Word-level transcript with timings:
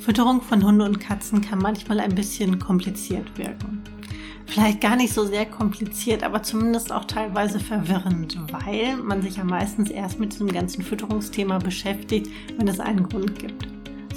Fütterung 0.00 0.40
von 0.40 0.64
Hunden 0.64 0.82
und 0.82 1.00
Katzen 1.00 1.40
kann 1.40 1.58
manchmal 1.58 1.98
ein 1.98 2.14
bisschen 2.14 2.60
kompliziert 2.60 3.36
wirken. 3.36 3.82
Vielleicht 4.46 4.80
gar 4.80 4.94
nicht 4.94 5.12
so 5.12 5.24
sehr 5.24 5.46
kompliziert, 5.46 6.22
aber 6.22 6.44
zumindest 6.44 6.92
auch 6.92 7.06
teilweise 7.06 7.58
verwirrend, 7.58 8.38
weil 8.52 8.96
man 8.96 9.20
sich 9.20 9.36
ja 9.36 9.44
meistens 9.44 9.90
erst 9.90 10.20
mit 10.20 10.32
diesem 10.32 10.52
ganzen 10.52 10.82
Fütterungsthema 10.82 11.58
beschäftigt, 11.58 12.28
wenn 12.56 12.68
es 12.68 12.78
einen 12.78 13.08
Grund 13.08 13.38
gibt 13.38 13.69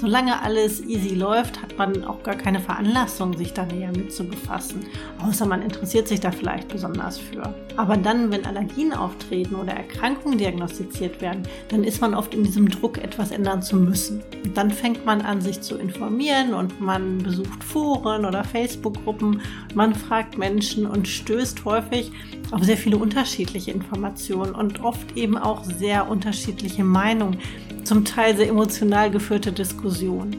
solange 0.04 0.42
alles 0.42 0.82
easy 0.82 1.14
läuft, 1.14 1.62
hat 1.62 1.78
man 1.78 2.04
auch 2.04 2.22
gar 2.22 2.34
keine 2.34 2.60
Veranlassung, 2.60 3.34
sich 3.38 3.54
da 3.54 3.64
näher 3.64 3.90
mit 3.90 4.12
zu 4.12 4.24
befassen. 4.24 4.84
Außer 5.26 5.46
man 5.46 5.62
interessiert 5.62 6.08
sich 6.08 6.20
da 6.20 6.30
vielleicht 6.30 6.68
besonders 6.68 7.18
für. 7.18 7.54
Aber 7.76 7.96
dann, 7.96 8.30
wenn 8.30 8.44
Allergien 8.44 8.92
auftreten 8.92 9.54
oder 9.54 9.72
Erkrankungen 9.72 10.36
diagnostiziert 10.36 11.22
werden, 11.22 11.48
dann 11.68 11.84
ist 11.84 12.02
man 12.02 12.14
oft 12.14 12.34
in 12.34 12.44
diesem 12.44 12.68
Druck, 12.68 12.98
etwas 12.98 13.30
ändern 13.30 13.62
zu 13.62 13.76
müssen. 13.76 14.22
Und 14.44 14.54
dann 14.54 14.70
fängt 14.70 15.06
man 15.06 15.22
an, 15.22 15.40
sich 15.40 15.62
zu 15.62 15.76
informieren 15.76 16.52
und 16.52 16.82
man 16.82 17.18
besucht 17.18 17.64
Foren 17.64 18.26
oder 18.26 18.44
Facebook-Gruppen. 18.44 19.40
Man 19.74 19.94
fragt 19.94 20.36
Menschen 20.36 20.86
und 20.86 21.08
stößt 21.08 21.64
häufig 21.64 22.12
auf 22.50 22.62
sehr 22.62 22.76
viele 22.76 22.98
unterschiedliche 22.98 23.70
Informationen 23.70 24.54
und 24.54 24.84
oft 24.84 25.16
eben 25.16 25.38
auch 25.38 25.64
sehr 25.64 26.08
unterschiedliche 26.10 26.84
Meinungen 26.84 27.38
zum 27.84 28.04
Teil 28.04 28.36
sehr 28.36 28.48
emotional 28.48 29.10
geführte 29.10 29.52
Diskussionen. 29.52 30.36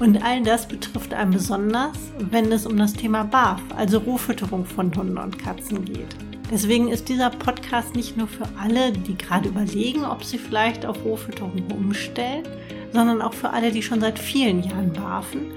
Und 0.00 0.22
all 0.24 0.42
das 0.42 0.66
betrifft 0.66 1.14
einen 1.14 1.30
besonders, 1.30 1.96
wenn 2.18 2.50
es 2.50 2.66
um 2.66 2.76
das 2.76 2.92
Thema 2.92 3.24
BAF, 3.24 3.60
also 3.76 3.98
Rohfütterung 3.98 4.64
von 4.64 4.94
Hunden 4.94 5.18
und 5.18 5.38
Katzen 5.38 5.84
geht. 5.84 6.16
Deswegen 6.50 6.88
ist 6.88 7.08
dieser 7.08 7.30
Podcast 7.30 7.94
nicht 7.94 8.16
nur 8.16 8.28
für 8.28 8.46
alle, 8.60 8.92
die 8.92 9.16
gerade 9.16 9.48
überlegen, 9.48 10.04
ob 10.04 10.24
sie 10.24 10.38
vielleicht 10.38 10.84
auf 10.84 11.04
Rohfütterung 11.04 11.62
umstellen, 11.72 12.46
sondern 12.92 13.22
auch 13.22 13.32
für 13.32 13.50
alle, 13.50 13.72
die 13.72 13.82
schon 13.82 14.00
seit 14.00 14.18
vielen 14.18 14.62
Jahren 14.62 14.92
barfen 14.92 15.52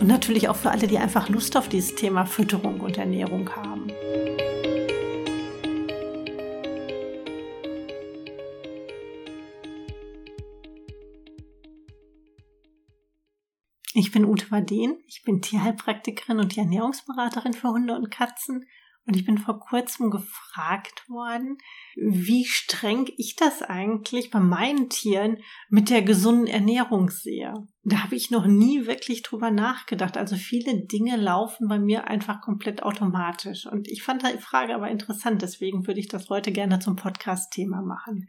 und 0.00 0.06
natürlich 0.06 0.48
auch 0.48 0.56
für 0.56 0.70
alle, 0.70 0.86
die 0.86 0.98
einfach 0.98 1.28
Lust 1.28 1.56
auf 1.56 1.68
dieses 1.68 1.94
Thema 1.94 2.24
Fütterung 2.24 2.80
und 2.80 2.98
Ernährung 2.98 3.50
haben. 3.50 3.77
Ich 14.00 14.12
bin 14.12 14.24
Ute 14.24 14.52
Waden, 14.52 15.02
ich 15.08 15.24
bin 15.24 15.42
Tierheilpraktikerin 15.42 16.38
und 16.38 16.56
Ernährungsberaterin 16.56 17.52
für 17.52 17.70
Hunde 17.70 17.96
und 17.96 18.12
Katzen 18.12 18.64
und 19.06 19.16
ich 19.16 19.26
bin 19.26 19.38
vor 19.38 19.58
kurzem 19.58 20.12
gefragt 20.12 21.08
worden, 21.08 21.58
wie 21.96 22.44
streng 22.44 23.08
ich 23.16 23.34
das 23.34 23.60
eigentlich 23.60 24.30
bei 24.30 24.38
meinen 24.38 24.88
Tieren 24.88 25.38
mit 25.68 25.90
der 25.90 26.02
gesunden 26.02 26.46
Ernährung 26.46 27.10
sehe. 27.10 27.52
Da 27.82 28.04
habe 28.04 28.14
ich 28.14 28.30
noch 28.30 28.46
nie 28.46 28.86
wirklich 28.86 29.24
drüber 29.24 29.50
nachgedacht. 29.50 30.16
Also 30.16 30.36
viele 30.36 30.86
Dinge 30.86 31.16
laufen 31.16 31.66
bei 31.66 31.80
mir 31.80 32.06
einfach 32.06 32.40
komplett 32.40 32.84
automatisch. 32.84 33.66
Und 33.66 33.88
ich 33.88 34.04
fand 34.04 34.22
die 34.22 34.38
Frage 34.38 34.76
aber 34.76 34.90
interessant, 34.90 35.42
deswegen 35.42 35.88
würde 35.88 35.98
ich 35.98 36.06
das 36.06 36.30
heute 36.30 36.52
gerne 36.52 36.78
zum 36.78 36.94
Podcast-Thema 36.94 37.82
machen. 37.82 38.28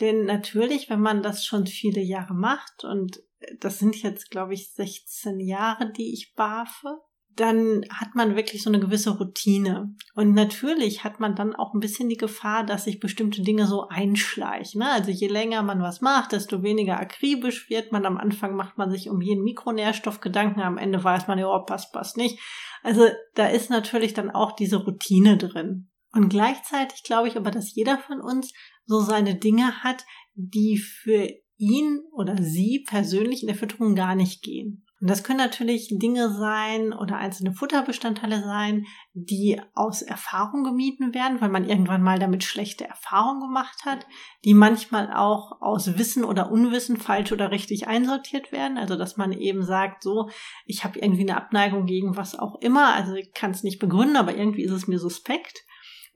Denn 0.00 0.24
natürlich, 0.24 0.90
wenn 0.90 1.00
man 1.00 1.22
das 1.22 1.46
schon 1.46 1.68
viele 1.68 2.00
Jahre 2.00 2.34
macht 2.34 2.82
und 2.82 3.20
das 3.60 3.78
sind 3.78 4.02
jetzt, 4.02 4.30
glaube 4.30 4.54
ich, 4.54 4.72
16 4.72 5.40
Jahre, 5.40 5.92
die 5.92 6.12
ich 6.12 6.34
barfe, 6.34 7.00
dann 7.36 7.84
hat 7.90 8.14
man 8.14 8.36
wirklich 8.36 8.62
so 8.62 8.70
eine 8.70 8.78
gewisse 8.78 9.18
Routine. 9.18 9.94
Und 10.14 10.34
natürlich 10.34 11.02
hat 11.02 11.18
man 11.18 11.34
dann 11.34 11.54
auch 11.54 11.74
ein 11.74 11.80
bisschen 11.80 12.08
die 12.08 12.16
Gefahr, 12.16 12.64
dass 12.64 12.84
sich 12.84 13.00
bestimmte 13.00 13.42
Dinge 13.42 13.66
so 13.66 13.88
einschleichen. 13.88 14.80
Ne? 14.80 14.90
Also 14.90 15.10
je 15.10 15.26
länger 15.26 15.62
man 15.62 15.82
was 15.82 16.00
macht, 16.00 16.32
desto 16.32 16.62
weniger 16.62 17.00
akribisch 17.00 17.68
wird 17.68 17.90
man. 17.90 18.06
Am 18.06 18.18
Anfang 18.18 18.54
macht 18.54 18.78
man 18.78 18.90
sich 18.90 19.10
um 19.10 19.20
jeden 19.20 19.42
Mikronährstoff 19.42 20.20
Gedanken, 20.20 20.60
am 20.60 20.78
Ende 20.78 21.02
weiß 21.02 21.26
man 21.26 21.38
ja, 21.38 21.48
oh, 21.48 21.64
passt, 21.64 21.92
passt 21.92 22.16
nicht. 22.16 22.38
Also 22.82 23.08
da 23.34 23.48
ist 23.48 23.70
natürlich 23.70 24.14
dann 24.14 24.30
auch 24.30 24.52
diese 24.52 24.76
Routine 24.76 25.36
drin. 25.36 25.90
Und 26.12 26.28
gleichzeitig 26.28 27.02
glaube 27.02 27.26
ich 27.26 27.36
aber, 27.36 27.50
dass 27.50 27.74
jeder 27.74 27.98
von 27.98 28.20
uns 28.20 28.52
so 28.86 29.00
seine 29.00 29.34
Dinge 29.34 29.82
hat, 29.82 30.04
die 30.34 30.78
für 30.78 31.28
ihn 31.56 32.00
oder 32.12 32.36
sie 32.42 32.84
persönlich 32.86 33.42
in 33.42 33.48
der 33.48 33.56
Fütterung 33.56 33.94
gar 33.94 34.14
nicht 34.14 34.42
gehen. 34.42 34.84
Und 35.04 35.10
das 35.10 35.22
können 35.22 35.36
natürlich 35.36 35.88
Dinge 35.90 36.30
sein 36.30 36.94
oder 36.94 37.18
einzelne 37.18 37.52
Futterbestandteile 37.52 38.42
sein, 38.42 38.86
die 39.12 39.60
aus 39.74 40.00
Erfahrung 40.00 40.64
gemieden 40.64 41.12
werden, 41.12 41.42
weil 41.42 41.50
man 41.50 41.68
irgendwann 41.68 42.02
mal 42.02 42.18
damit 42.18 42.42
schlechte 42.42 42.86
Erfahrungen 42.86 43.42
gemacht 43.42 43.84
hat, 43.84 44.06
die 44.46 44.54
manchmal 44.54 45.12
auch 45.12 45.60
aus 45.60 45.98
Wissen 45.98 46.24
oder 46.24 46.50
Unwissen 46.50 46.96
falsch 46.96 47.32
oder 47.32 47.50
richtig 47.50 47.86
einsortiert 47.86 48.50
werden. 48.50 48.78
Also 48.78 48.96
dass 48.96 49.18
man 49.18 49.32
eben 49.32 49.62
sagt, 49.62 50.02
so, 50.02 50.30
ich 50.64 50.84
habe 50.84 50.98
irgendwie 50.98 51.28
eine 51.28 51.36
Abneigung 51.36 51.84
gegen 51.84 52.16
was 52.16 52.38
auch 52.38 52.58
immer, 52.62 52.94
also 52.94 53.12
ich 53.12 53.34
kann 53.34 53.50
es 53.50 53.62
nicht 53.62 53.80
begründen, 53.80 54.16
aber 54.16 54.34
irgendwie 54.34 54.62
ist 54.62 54.72
es 54.72 54.86
mir 54.86 54.98
suspekt. 54.98 55.66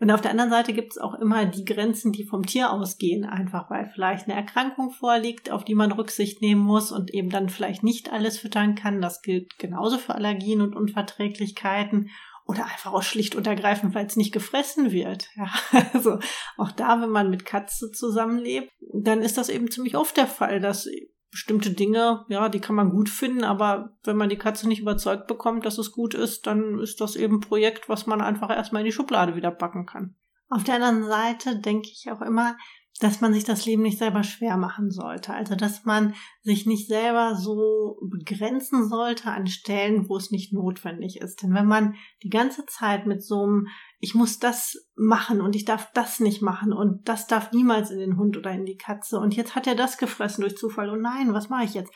Und 0.01 0.13
auf 0.13 0.21
der 0.21 0.31
anderen 0.31 0.51
Seite 0.51 0.73
gibt 0.73 0.93
es 0.93 0.99
auch 0.99 1.15
immer 1.15 1.45
die 1.45 1.65
Grenzen, 1.65 2.13
die 2.13 2.25
vom 2.25 2.47
Tier 2.47 2.71
ausgehen, 2.71 3.25
einfach 3.25 3.69
weil 3.69 3.91
vielleicht 3.93 4.27
eine 4.27 4.37
Erkrankung 4.37 4.93
vorliegt, 4.93 5.51
auf 5.51 5.65
die 5.65 5.75
man 5.75 5.91
Rücksicht 5.91 6.41
nehmen 6.41 6.61
muss 6.61 6.93
und 6.93 7.13
eben 7.13 7.31
dann 7.31 7.49
vielleicht 7.49 7.83
nicht 7.83 8.13
alles 8.13 8.39
füttern 8.39 8.77
kann. 8.77 9.01
Das 9.01 9.23
gilt 9.23 9.59
genauso 9.59 9.99
für 9.99 10.15
Allergien 10.15 10.61
und 10.61 10.77
Unverträglichkeiten 10.77 12.11
oder 12.47 12.65
einfach 12.65 12.93
auch 12.93 13.03
schlicht 13.03 13.35
und 13.35 13.47
ergreifend, 13.47 13.95
weil 13.95 14.07
es 14.07 14.17
nicht 14.17 14.33
gefressen 14.33 14.93
wird. 14.93 15.29
Ja, 15.37 15.51
also 15.93 16.19
auch 16.57 16.71
da, 16.73 17.01
wenn 17.03 17.11
man 17.11 17.29
mit 17.29 17.45
Katze 17.45 17.91
zusammenlebt, 17.91 18.71
dann 18.95 19.21
ist 19.21 19.37
das 19.37 19.49
eben 19.49 19.71
ziemlich 19.71 19.97
oft 19.97 20.17
der 20.17 20.29
Fall, 20.29 20.61
dass 20.61 20.89
bestimmte 21.31 21.71
Dinge, 21.71 22.25
ja, 22.29 22.49
die 22.49 22.61
kann 22.61 22.77
man 22.77 22.91
gut 22.91 23.09
finden, 23.09 23.45
aber 23.45 23.97
wenn 24.05 24.17
man 24.17 24.29
die 24.29 24.39
Katze 24.39 24.67
nicht 24.67 24.81
überzeugt 24.81 25.27
bekommt, 25.27 25.67
dass 25.67 25.79
es 25.79 25.93
gut 25.93 26.15
ist, 26.15 26.47
dann 26.47 26.79
ist 26.79 27.01
das 27.01 27.17
eben 27.17 27.37
ein 27.37 27.41
Projekt, 27.41 27.89
was 27.89 28.07
man 28.07 28.21
einfach 28.21 28.51
erstmal 28.51 28.81
in 28.81 28.87
die 28.87 28.93
Schublade 28.93 29.37
wieder 29.37 29.51
packen 29.51 29.87
kann. 29.87 30.15
Auf 30.49 30.65
der 30.65 30.77
anderen 30.77 31.05
Seite 31.05 31.61
denke 31.61 31.89
ich 31.93 32.11
auch 32.11 32.23
immer, 32.23 32.57
dass 32.99 33.21
man 33.21 33.33
sich 33.33 33.45
das 33.45 33.65
Leben 33.67 33.83
nicht 33.83 33.99
selber 33.99 34.23
schwer 34.23 34.57
machen 34.57 34.91
sollte. 34.91 35.33
Also, 35.33 35.55
dass 35.55 35.85
man 35.85 36.15
sich 36.43 36.67
nicht 36.67 36.89
selber 36.89 37.37
so 37.37 37.99
begrenzen 38.03 38.89
sollte 38.89 39.31
an 39.31 39.47
Stellen, 39.47 40.09
wo 40.09 40.17
es 40.17 40.31
nicht 40.31 40.53
notwendig 40.53 41.21
ist. 41.21 41.43
Denn 41.43 41.55
wenn 41.55 41.67
man 41.67 41.95
die 42.23 42.31
ganze 42.31 42.67
Zeit 42.67 43.07
mit 43.07 43.23
so 43.23 43.45
einem, 43.45 43.69
ich 44.01 44.15
muss 44.15 44.39
das 44.39 44.89
machen 44.97 45.41
und 45.41 45.55
ich 45.55 45.65
darf 45.65 45.93
das 45.93 46.21
nicht 46.21 46.43
machen 46.43 46.73
und 46.73 47.09
das 47.09 47.27
darf 47.27 47.53
niemals 47.53 47.91
in 47.91 47.99
den 47.99 48.17
Hund 48.17 48.37
oder 48.37 48.53
in 48.53 48.67
die 48.67 48.77
Katze 48.77 49.19
und 49.19 49.35
jetzt 49.35 49.55
hat 49.55 49.67
er 49.67 49.75
das 49.75 49.99
gefressen 49.99 50.43
durch 50.43 50.57
Zufall 50.57 50.91
und 50.91 51.01
nein, 51.01 51.33
was 51.33 51.49
mache 51.49 51.65
ich 51.65 51.75
jetzt? 51.75 51.93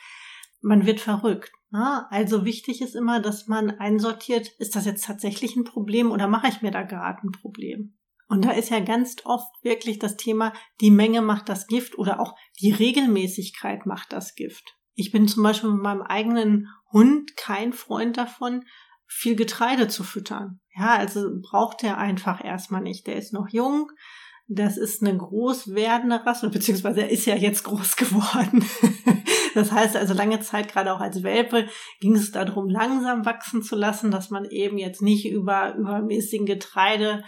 Man 0.61 0.85
wird 0.85 1.01
verrückt. 1.01 1.51
Ne? 1.71 2.05
Also 2.11 2.45
wichtig 2.45 2.81
ist 2.81 2.95
immer, 2.95 3.19
dass 3.19 3.47
man 3.47 3.71
einsortiert, 3.71 4.47
ist 4.59 4.75
das 4.75 4.85
jetzt 4.85 5.05
tatsächlich 5.05 5.55
ein 5.55 5.65
Problem 5.65 6.11
oder 6.11 6.27
mache 6.27 6.47
ich 6.47 6.61
mir 6.61 6.71
da 6.71 6.83
gerade 6.83 7.23
ein 7.23 7.31
Problem? 7.31 7.97
Und 8.33 8.45
da 8.45 8.49
ist 8.49 8.71
ja 8.71 8.79
ganz 8.79 9.17
oft 9.25 9.53
wirklich 9.61 9.99
das 9.99 10.17
Thema, 10.17 10.53
die 10.81 10.89
Menge 10.89 11.21
macht 11.21 11.49
das 11.49 11.67
Gift 11.67 11.99
oder 11.99 12.19
auch 12.19 12.33
die 12.59 12.71
Regelmäßigkeit 12.71 13.85
macht 13.85 14.11
das 14.11 14.33
Gift. 14.33 14.75
Ich 14.95 15.11
bin 15.11 15.27
zum 15.27 15.43
Beispiel 15.43 15.69
mit 15.69 15.83
meinem 15.83 16.01
eigenen 16.01 16.67
Hund 16.91 17.37
kein 17.37 17.73
Freund 17.73 18.17
davon, 18.17 18.63
viel 19.05 19.35
Getreide 19.35 19.87
zu 19.87 20.03
füttern. 20.03 20.61
Ja, 20.75 20.95
also 20.95 21.29
braucht 21.43 21.83
er 21.83 21.99
einfach 21.99 22.43
erstmal 22.43 22.81
nicht. 22.81 23.05
Der 23.05 23.17
ist 23.17 23.33
noch 23.33 23.49
jung. 23.49 23.91
Das 24.47 24.77
ist 24.77 25.03
eine 25.03 25.15
groß 25.15 25.75
werdende 25.75 26.25
Rasse, 26.25 26.49
beziehungsweise 26.49 27.01
er 27.01 27.11
ist 27.11 27.27
ja 27.27 27.35
jetzt 27.35 27.63
groß 27.65 27.95
geworden. 27.97 28.65
Das 29.63 29.71
heißt 29.71 29.95
also 29.95 30.13
lange 30.13 30.39
Zeit, 30.39 30.71
gerade 30.71 30.93
auch 30.93 30.99
als 30.99 31.23
Welpe, 31.23 31.67
ging 31.99 32.15
es 32.15 32.31
darum, 32.31 32.69
langsam 32.69 33.25
wachsen 33.25 33.61
zu 33.61 33.75
lassen, 33.75 34.11
dass 34.11 34.29
man 34.29 34.45
eben 34.45 34.77
jetzt 34.77 35.01
nicht 35.01 35.27
über 35.27 35.75
übermäßigen 35.75 36.45
Getreideanteil 36.45 37.23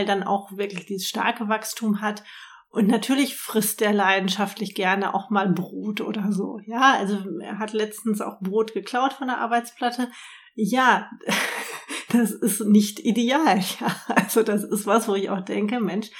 ähm, 0.00 0.06
dann 0.06 0.22
auch 0.22 0.56
wirklich 0.56 0.86
dieses 0.86 1.08
starke 1.08 1.48
Wachstum 1.48 2.00
hat. 2.00 2.22
Und 2.70 2.86
natürlich 2.86 3.36
frisst 3.36 3.80
er 3.80 3.94
leidenschaftlich 3.94 4.74
gerne 4.74 5.14
auch 5.14 5.30
mal 5.30 5.48
Brot 5.48 6.02
oder 6.02 6.30
so. 6.32 6.60
Ja, 6.66 6.94
also 6.98 7.18
er 7.40 7.58
hat 7.58 7.72
letztens 7.72 8.20
auch 8.20 8.40
Brot 8.40 8.74
geklaut 8.74 9.14
von 9.14 9.28
der 9.28 9.38
Arbeitsplatte. 9.38 10.10
Ja, 10.54 11.10
das 12.12 12.32
ist 12.32 12.60
nicht 12.60 13.00
ideal. 13.00 13.58
Ja, 13.80 13.96
also 14.14 14.42
das 14.42 14.64
ist 14.64 14.86
was, 14.86 15.08
wo 15.08 15.14
ich 15.14 15.30
auch 15.30 15.40
denke, 15.40 15.80
Mensch, 15.80 16.10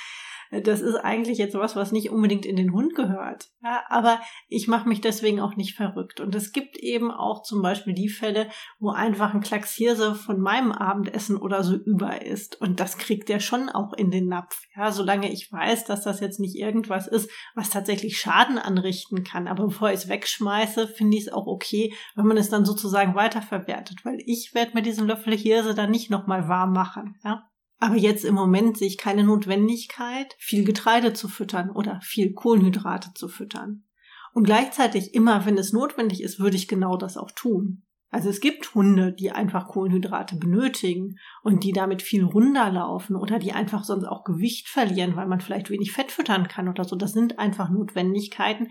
das 0.50 0.80
ist 0.80 0.96
eigentlich 0.96 1.38
jetzt 1.38 1.54
was, 1.54 1.76
was 1.76 1.92
nicht 1.92 2.10
unbedingt 2.10 2.46
in 2.46 2.56
den 2.56 2.72
Hund 2.72 2.94
gehört. 2.94 3.48
Ja, 3.62 3.82
aber 3.88 4.20
ich 4.48 4.68
mache 4.68 4.88
mich 4.88 5.00
deswegen 5.00 5.40
auch 5.40 5.56
nicht 5.56 5.76
verrückt. 5.76 6.20
Und 6.20 6.34
es 6.34 6.52
gibt 6.52 6.76
eben 6.76 7.10
auch 7.10 7.42
zum 7.42 7.60
Beispiel 7.60 7.92
die 7.92 8.08
Fälle, 8.08 8.48
wo 8.78 8.90
einfach 8.90 9.34
ein 9.34 9.40
Klacks 9.40 9.74
Hirse 9.74 10.14
von 10.14 10.40
meinem 10.40 10.72
Abendessen 10.72 11.36
oder 11.36 11.62
so 11.62 11.74
über 11.74 12.22
ist. 12.22 12.60
Und 12.60 12.80
das 12.80 12.98
kriegt 12.98 13.28
der 13.28 13.40
schon 13.40 13.68
auch 13.68 13.92
in 13.92 14.10
den 14.10 14.28
Napf. 14.28 14.62
Ja, 14.74 14.90
solange 14.90 15.30
ich 15.30 15.52
weiß, 15.52 15.84
dass 15.84 16.04
das 16.04 16.20
jetzt 16.20 16.40
nicht 16.40 16.56
irgendwas 16.56 17.06
ist, 17.06 17.30
was 17.54 17.70
tatsächlich 17.70 18.18
Schaden 18.18 18.58
anrichten 18.58 19.24
kann. 19.24 19.48
Aber 19.48 19.66
bevor 19.66 19.90
ich 19.90 19.96
es 19.96 20.08
wegschmeiße, 20.08 20.88
finde 20.88 21.16
ich 21.16 21.26
es 21.26 21.32
auch 21.32 21.46
okay, 21.46 21.94
wenn 22.14 22.26
man 22.26 22.36
es 22.36 22.48
dann 22.48 22.64
sozusagen 22.64 23.14
weiterverwertet. 23.14 24.04
Weil 24.04 24.18
ich 24.24 24.54
werde 24.54 24.72
mir 24.74 24.82
diesen 24.82 25.06
Löffel 25.06 25.36
Hirse 25.36 25.74
dann 25.74 25.90
nicht 25.90 26.10
nochmal 26.10 26.48
warm 26.48 26.72
machen. 26.72 27.18
Ja. 27.24 27.48
Aber 27.78 27.96
jetzt 27.96 28.24
im 28.24 28.34
Moment 28.34 28.76
sehe 28.76 28.88
ich 28.88 28.98
keine 28.98 29.24
Notwendigkeit, 29.24 30.34
viel 30.38 30.64
Getreide 30.64 31.12
zu 31.12 31.28
füttern 31.28 31.70
oder 31.70 32.00
viel 32.02 32.32
Kohlenhydrate 32.32 33.14
zu 33.14 33.28
füttern. 33.28 33.84
Und 34.32 34.44
gleichzeitig 34.44 35.14
immer, 35.14 35.46
wenn 35.46 35.56
es 35.56 35.72
notwendig 35.72 36.22
ist, 36.22 36.38
würde 36.40 36.56
ich 36.56 36.68
genau 36.68 36.96
das 36.96 37.16
auch 37.16 37.30
tun. 37.30 37.84
Also 38.10 38.30
es 38.30 38.40
gibt 38.40 38.74
Hunde, 38.74 39.12
die 39.12 39.32
einfach 39.32 39.68
Kohlenhydrate 39.68 40.36
benötigen 40.36 41.18
und 41.42 41.62
die 41.62 41.72
damit 41.72 42.00
viel 42.00 42.24
runterlaufen 42.24 43.16
oder 43.16 43.38
die 43.38 43.52
einfach 43.52 43.84
sonst 43.84 44.04
auch 44.04 44.24
Gewicht 44.24 44.68
verlieren, 44.68 45.14
weil 45.14 45.26
man 45.26 45.40
vielleicht 45.40 45.68
wenig 45.68 45.92
Fett 45.92 46.10
füttern 46.10 46.48
kann 46.48 46.68
oder 46.68 46.84
so. 46.84 46.96
Das 46.96 47.12
sind 47.12 47.38
einfach 47.38 47.68
Notwendigkeiten, 47.68 48.68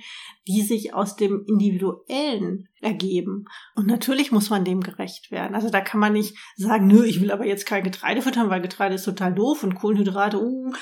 die 0.48 0.64
sich 0.64 0.96
aus 0.96 1.16
dem 1.16 1.46
Individuellen 1.48 2.68
ergeben. 2.82 3.46
Und 3.76 3.86
natürlich 3.86 4.32
muss 4.32 4.50
man 4.50 4.66
dem 4.66 4.82
gerecht 4.82 5.30
werden. 5.30 5.54
Also 5.54 5.70
da 5.70 5.82
kann 5.82 6.00
man 6.00 6.14
nicht 6.14 6.36
sagen, 6.56 6.88
nö, 6.88 7.06
ich 7.06 7.22
will 7.22 7.32
aber 7.32 7.46
jetzt 7.46 7.66
kein 7.68 7.84
Getreide 7.84 8.24
füttern, 8.24 8.50
weil 8.50 8.62
Getreide 8.62 8.96
ist 8.96 9.06
total 9.06 9.36
doof 9.36 9.64
und 9.64 9.76
Kohlenhydrate, 9.76 10.42
uh, 10.42 10.74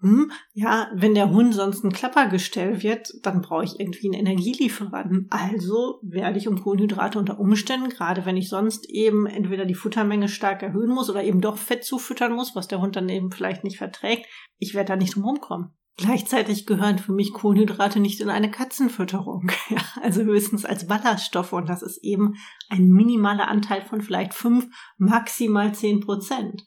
hm, 0.00 0.30
ja, 0.52 0.90
wenn 0.94 1.14
der 1.14 1.30
Hund 1.30 1.54
sonst 1.54 1.82
ein 1.82 1.92
Klappergestell 1.92 2.82
wird, 2.82 3.12
dann 3.22 3.40
brauche 3.40 3.64
ich 3.64 3.80
irgendwie 3.80 4.08
einen 4.08 4.26
Energielieferanten. 4.26 5.26
Also 5.30 6.00
werde 6.02 6.38
ich 6.38 6.48
um 6.48 6.60
Kohlenhydrate 6.60 7.18
unter 7.18 7.40
Umständen, 7.40 7.88
gerade 7.88 8.26
wenn 8.26 8.36
ich 8.36 8.50
sonst 8.50 8.90
eben 8.90 9.26
entweder 9.26 9.64
die 9.64 9.74
Futtermenge 9.74 10.28
stark 10.28 10.62
erhöhen 10.62 10.90
muss 10.90 11.08
oder 11.08 11.24
eben 11.24 11.40
doch 11.40 11.56
Fett 11.56 11.84
zufüttern 11.84 12.34
muss, 12.34 12.54
was 12.54 12.68
der 12.68 12.80
Hund 12.80 12.96
dann 12.96 13.08
eben 13.08 13.30
vielleicht 13.30 13.64
nicht 13.64 13.78
verträgt, 13.78 14.26
ich 14.58 14.74
werde 14.74 14.88
da 14.88 14.96
nicht 14.96 15.14
drum 15.14 15.24
rumkommen. 15.24 15.70
Gleichzeitig 15.98 16.66
gehören 16.66 16.98
für 16.98 17.12
mich 17.12 17.32
Kohlenhydrate 17.32 18.00
nicht 18.00 18.20
in 18.20 18.28
eine 18.28 18.50
Katzenfütterung. 18.50 19.50
Ja, 19.70 19.80
also 20.00 20.22
höchstens 20.22 20.64
als 20.64 20.86
Ballaststoffe 20.86 21.52
und 21.52 21.68
das 21.68 21.82
ist 21.82 22.04
eben 22.04 22.34
ein 22.68 22.86
minimaler 22.88 23.48
Anteil 23.48 23.82
von 23.82 24.00
vielleicht 24.00 24.32
fünf, 24.32 24.68
maximal 24.98 25.74
zehn 25.74 26.00
Prozent. 26.00 26.66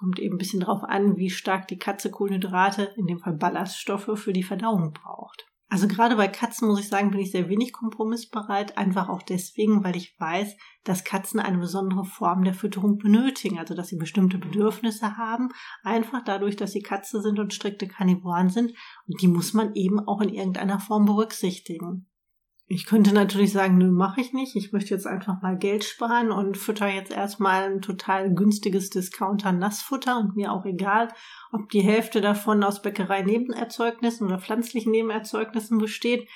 Kommt 0.00 0.18
eben 0.18 0.36
ein 0.36 0.38
bisschen 0.38 0.60
drauf 0.60 0.82
an, 0.82 1.18
wie 1.18 1.28
stark 1.28 1.68
die 1.68 1.78
Katze 1.78 2.10
Kohlenhydrate, 2.10 2.94
in 2.96 3.06
dem 3.06 3.18
Fall 3.18 3.34
Ballaststoffe, 3.34 4.18
für 4.18 4.32
die 4.32 4.42
Verdauung 4.42 4.94
braucht. 4.94 5.46
Also 5.68 5.86
gerade 5.86 6.16
bei 6.16 6.26
Katzen 6.26 6.66
muss 6.66 6.80
ich 6.80 6.88
sagen, 6.88 7.10
bin 7.10 7.20
ich 7.20 7.32
sehr 7.32 7.50
wenig 7.50 7.74
kompromissbereit, 7.74 8.78
einfach 8.78 9.10
auch 9.10 9.20
deswegen, 9.20 9.84
weil 9.84 9.94
ich 9.94 10.18
weiß, 10.18 10.56
dass 10.84 11.04
Katzen 11.04 11.38
eine 11.38 11.58
besondere 11.58 12.06
Form 12.06 12.44
der 12.44 12.54
Fütterung 12.54 12.96
benötigen, 12.96 13.58
also 13.58 13.74
dass 13.74 13.88
sie 13.88 13.98
bestimmte 13.98 14.38
Bedürfnisse 14.38 15.18
haben, 15.18 15.50
einfach 15.84 16.24
dadurch, 16.24 16.56
dass 16.56 16.72
sie 16.72 16.80
Katze 16.80 17.20
sind 17.20 17.38
und 17.38 17.52
strikte 17.52 17.86
Karnivoren 17.86 18.48
sind 18.48 18.72
und 19.06 19.20
die 19.20 19.28
muss 19.28 19.52
man 19.52 19.74
eben 19.74 20.00
auch 20.00 20.22
in 20.22 20.30
irgendeiner 20.30 20.80
Form 20.80 21.04
berücksichtigen. 21.04 22.09
Ich 22.72 22.86
könnte 22.86 23.12
natürlich 23.12 23.50
sagen, 23.50 23.78
nö, 23.78 23.90
mache 23.90 24.20
ich 24.20 24.32
nicht. 24.32 24.54
Ich 24.54 24.70
möchte 24.70 24.94
jetzt 24.94 25.08
einfach 25.08 25.42
mal 25.42 25.58
Geld 25.58 25.82
sparen 25.82 26.30
und 26.30 26.56
fütter 26.56 26.86
jetzt 26.86 27.10
erstmal 27.10 27.64
ein 27.64 27.82
total 27.82 28.32
günstiges 28.32 28.90
Discounter 28.90 29.50
Nassfutter 29.50 30.20
und 30.20 30.36
mir 30.36 30.52
auch 30.52 30.64
egal, 30.64 31.08
ob 31.50 31.68
die 31.70 31.80
Hälfte 31.80 32.20
davon 32.20 32.62
aus 32.62 32.80
Bäckerei-Nebenerzeugnissen 32.80 34.24
oder 34.24 34.38
pflanzlichen 34.38 34.92
Nebenerzeugnissen 34.92 35.78
besteht. 35.78 36.28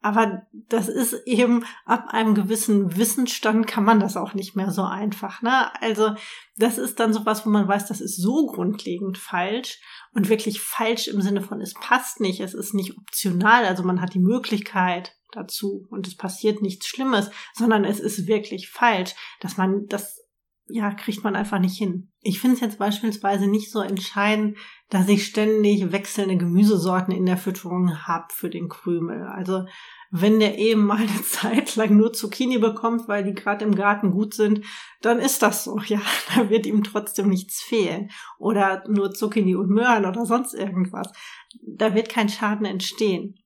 Aber 0.00 0.42
das 0.52 0.88
ist 0.88 1.12
eben 1.26 1.64
ab 1.84 2.06
einem 2.08 2.34
gewissen 2.34 2.96
Wissensstand 2.96 3.68
kann 3.68 3.84
man 3.84 4.00
das 4.00 4.16
auch 4.16 4.34
nicht 4.34 4.56
mehr 4.56 4.72
so 4.72 4.82
einfach. 4.82 5.42
Ne? 5.42 5.70
Also 5.80 6.16
das 6.56 6.76
ist 6.76 6.98
dann 6.98 7.12
sowas, 7.12 7.46
wo 7.46 7.50
man 7.50 7.68
weiß, 7.68 7.86
das 7.86 8.00
ist 8.00 8.20
so 8.20 8.46
grundlegend 8.46 9.16
falsch 9.16 9.80
und 10.12 10.28
wirklich 10.28 10.60
falsch 10.60 11.06
im 11.06 11.22
Sinne 11.22 11.40
von 11.40 11.60
es 11.60 11.74
passt 11.74 12.18
nicht, 12.18 12.40
es 12.40 12.52
ist 12.52 12.74
nicht 12.74 12.98
optional. 12.98 13.64
Also 13.64 13.84
man 13.84 14.00
hat 14.00 14.12
die 14.14 14.18
Möglichkeit, 14.18 15.14
dazu 15.32 15.86
und 15.90 16.06
es 16.06 16.16
passiert 16.16 16.62
nichts 16.62 16.86
Schlimmes, 16.86 17.30
sondern 17.54 17.84
es 17.84 18.00
ist 18.00 18.26
wirklich 18.26 18.68
falsch, 18.70 19.14
dass 19.40 19.56
man 19.56 19.86
das 19.88 20.22
ja, 20.68 20.92
kriegt 20.94 21.24
man 21.24 21.36
einfach 21.36 21.58
nicht 21.58 21.76
hin. 21.76 22.10
Ich 22.20 22.40
finde 22.40 22.54
es 22.54 22.60
jetzt 22.60 22.78
beispielsweise 22.78 23.46
nicht 23.46 23.70
so 23.70 23.80
entscheidend, 23.80 24.56
dass 24.88 25.08
ich 25.08 25.26
ständig 25.26 25.92
wechselnde 25.92 26.36
Gemüsesorten 26.36 27.12
in 27.12 27.26
der 27.26 27.36
Fütterung 27.36 28.06
habe 28.06 28.26
für 28.30 28.48
den 28.48 28.68
Krümel. 28.68 29.24
Also 29.24 29.66
wenn 30.10 30.40
der 30.40 30.58
eben 30.58 30.86
mal 30.86 30.98
eine 30.98 31.22
Zeit 31.24 31.74
lang 31.76 31.96
nur 31.96 32.12
Zucchini 32.12 32.58
bekommt, 32.58 33.08
weil 33.08 33.24
die 33.24 33.34
gerade 33.34 33.64
im 33.64 33.74
Garten 33.74 34.12
gut 34.12 34.34
sind, 34.34 34.64
dann 35.00 35.18
ist 35.18 35.42
das 35.42 35.64
so. 35.64 35.78
Ja, 35.86 36.00
da 36.36 36.48
wird 36.48 36.66
ihm 36.66 36.84
trotzdem 36.84 37.28
nichts 37.28 37.60
fehlen. 37.60 38.10
Oder 38.38 38.84
nur 38.88 39.10
Zucchini 39.12 39.56
und 39.56 39.68
Möhren 39.68 40.06
oder 40.06 40.24
sonst 40.24 40.54
irgendwas. 40.54 41.12
Da 41.60 41.94
wird 41.94 42.08
kein 42.08 42.28
Schaden 42.28 42.66
entstehen. 42.66 43.41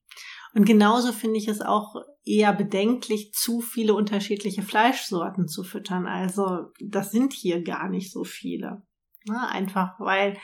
Und 0.57 0.65
genauso 0.65 1.13
finde 1.13 1.37
ich 1.37 1.49
es 1.49 1.61
auch 1.61 1.97
eher 2.25 2.55
bedenklich, 2.55 3.35
zu 3.35 3.61
viele 3.61 3.93
unterschiedliche 3.93 4.63
Fleischsorten 4.63 5.49
zu 5.49 5.65
füttern. 5.65 6.07
Also 6.07 6.73
das 6.81 7.11
sind 7.11 7.35
hier 7.35 7.63
gar 7.63 7.91
nicht 7.91 8.11
so 8.11 8.25
viele. 8.25 8.83
Ja, 9.27 9.49
einfach 9.51 10.01
weil 10.01 10.39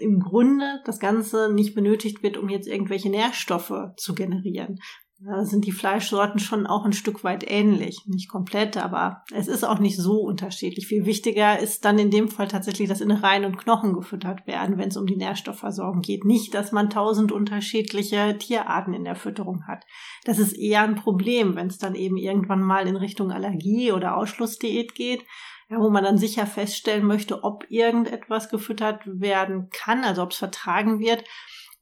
im 0.00 0.18
Grunde 0.18 0.80
das 0.84 0.98
Ganze 0.98 1.52
nicht 1.52 1.76
benötigt 1.76 2.24
wird, 2.24 2.36
um 2.36 2.48
jetzt 2.48 2.66
irgendwelche 2.66 3.10
Nährstoffe 3.10 3.72
zu 3.96 4.14
generieren. 4.14 4.80
Da 5.20 5.44
sind 5.44 5.64
die 5.64 5.72
Fleischsorten 5.72 6.40
schon 6.40 6.66
auch 6.66 6.84
ein 6.84 6.92
Stück 6.92 7.22
weit 7.22 7.48
ähnlich. 7.48 8.02
Nicht 8.06 8.28
komplett, 8.28 8.76
aber 8.76 9.22
es 9.32 9.46
ist 9.46 9.62
auch 9.64 9.78
nicht 9.78 9.96
so 9.96 10.20
unterschiedlich. 10.20 10.88
Viel 10.88 11.06
wichtiger 11.06 11.58
ist 11.58 11.84
dann 11.84 11.98
in 11.98 12.10
dem 12.10 12.28
Fall 12.28 12.48
tatsächlich, 12.48 12.88
dass 12.88 13.00
Innereien 13.00 13.44
und 13.44 13.56
Knochen 13.56 13.94
gefüttert 13.94 14.46
werden, 14.46 14.76
wenn 14.76 14.88
es 14.88 14.96
um 14.96 15.06
die 15.06 15.16
Nährstoffversorgung 15.16 16.00
geht. 16.00 16.24
Nicht, 16.24 16.52
dass 16.54 16.72
man 16.72 16.90
tausend 16.90 17.30
unterschiedliche 17.30 18.36
Tierarten 18.38 18.92
in 18.92 19.04
der 19.04 19.14
Fütterung 19.14 19.66
hat. 19.68 19.84
Das 20.24 20.38
ist 20.38 20.52
eher 20.52 20.82
ein 20.82 20.96
Problem, 20.96 21.54
wenn 21.54 21.68
es 21.68 21.78
dann 21.78 21.94
eben 21.94 22.16
irgendwann 22.16 22.62
mal 22.62 22.88
in 22.88 22.96
Richtung 22.96 23.30
Allergie 23.30 23.92
oder 23.92 24.16
Ausschlussdiät 24.16 24.94
geht. 24.94 25.24
Ja, 25.70 25.78
wo 25.78 25.88
man 25.88 26.04
dann 26.04 26.18
sicher 26.18 26.44
feststellen 26.44 27.06
möchte, 27.06 27.42
ob 27.42 27.64
irgendetwas 27.70 28.50
gefüttert 28.50 29.00
werden 29.06 29.70
kann, 29.70 30.04
also 30.04 30.22
ob 30.22 30.32
es 30.32 30.36
vertragen 30.36 30.98
wird 30.98 31.24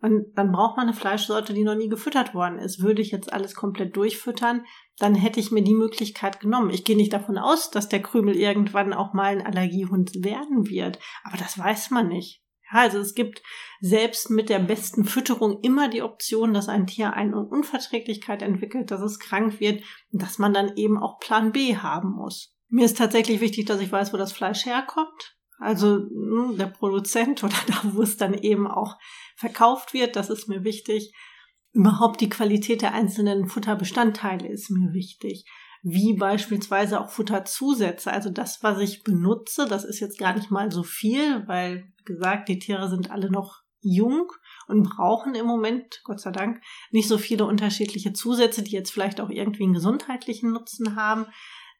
und 0.03 0.37
dann 0.37 0.51
braucht 0.51 0.77
man 0.77 0.89
eine 0.89 0.97
Fleischsorte, 0.97 1.55
die 1.55 1.63
noch 1.63 1.77
nie 1.77 1.89
gefüttert 1.89 2.35
worden 2.35 2.59
ist. 2.59 2.83
Würde 2.83 3.01
ich 3.01 3.13
jetzt 3.13 3.33
alles 3.33 3.55
komplett 3.55 3.95
durchfüttern, 3.97 4.65
dann 4.99 5.15
hätte 5.15 5.39
ich 5.39 5.53
mir 5.53 5.63
die 5.63 5.75
Möglichkeit 5.75 6.41
genommen. 6.41 6.71
Ich 6.71 6.85
gehe 6.85 6.97
nicht 6.97 7.13
davon 7.13 7.39
aus, 7.39 7.71
dass 7.71 7.89
der 7.89 8.03
Krümel 8.03 8.35
irgendwann 8.35 8.93
auch 8.93 9.15
mal 9.15 9.29
ein 9.29 9.47
Allergiehund 9.47 10.25
werden 10.25 10.69
wird. 10.69 10.99
Aber 11.23 11.37
das 11.37 11.57
weiß 11.57 11.91
man 11.91 12.09
nicht. 12.09 12.43
Ja, 12.73 12.81
also 12.81 12.99
es 12.99 13.15
gibt 13.15 13.43
selbst 13.81 14.29
mit 14.29 14.49
der 14.49 14.59
besten 14.59 15.05
Fütterung 15.05 15.61
immer 15.63 15.89
die 15.89 16.03
Option, 16.03 16.53
dass 16.53 16.69
ein 16.69 16.89
Tier 16.89 17.13
eine 17.13 17.39
Unverträglichkeit 17.39 18.43
entwickelt, 18.43 18.91
dass 18.91 19.03
es 19.03 19.21
krank 19.21 19.61
wird 19.61 19.85
und 20.11 20.21
dass 20.21 20.39
man 20.39 20.53
dann 20.53 20.77
eben 20.77 20.99
auch 20.99 21.21
Plan 21.21 21.53
B 21.53 21.77
haben 21.77 22.11
muss. 22.11 22.57
Mir 22.69 22.87
ist 22.87 22.99
tatsächlich 22.99 23.41
wichtig, 23.41 23.67
dass 23.67 23.81
ich 23.81 23.93
weiß, 23.93 24.13
wo 24.13 24.17
das 24.17 24.33
Fleisch 24.33 24.67
herkommt. 24.67 25.37
Also 25.63 25.97
hm, 25.97 26.57
der 26.59 26.67
Produzent 26.67 27.43
oder 27.45 27.55
da, 27.67 27.81
wo 27.85 28.03
es 28.03 28.17
dann 28.17 28.35
eben 28.35 28.67
auch 28.67 28.97
verkauft 29.37 29.95
wird, 29.95 30.17
das 30.17 30.31
ist 30.31 30.49
mir 30.49 30.65
wichtig. 30.65 31.15
Überhaupt 31.73 32.21
die 32.21 32.29
Qualität 32.29 32.83
der 32.83 32.93
einzelnen 32.93 33.49
Futterbestandteile 33.49 34.49
ist 34.49 34.71
mir 34.71 34.93
wichtig. 34.93 35.47
Wie 35.83 36.15
beispielsweise 36.15 37.01
auch 37.01 37.11
Futterzusätze. 37.11 38.13
Also 38.13 38.31
das, 38.31 38.63
was 38.63 38.79
ich 38.79 39.03
benutze, 39.03 39.67
das 39.67 39.85
ist 39.85 40.01
jetzt 40.01 40.19
gar 40.19 40.35
nicht 40.35 40.51
mal 40.51 40.71
so 40.71 40.83
viel, 40.83 41.47
weil, 41.49 41.93
wie 41.99 42.05
gesagt, 42.05 42.49
die 42.49 42.59
Tiere 42.59 42.89
sind 42.89 43.11
alle 43.11 43.31
noch 43.31 43.63
jung 43.81 44.31
und 44.69 44.85
brauchen 44.85 45.35
im 45.35 45.47
Moment, 45.47 46.03
Gott 46.05 46.21
sei 46.21 46.31
Dank, 46.31 46.61
nicht 46.93 47.09
so 47.09 47.19
viele 47.19 47.47
unterschiedliche 47.47 48.13
Zusätze, 48.13 48.63
die 48.63 48.71
jetzt 48.73 48.93
vielleicht 48.93 49.21
auch 49.21 49.31
irgendwie 49.31 49.65
einen 49.65 49.75
gesundheitlichen 49.75 50.53
Nutzen 50.53 50.95
haben. 50.95 51.27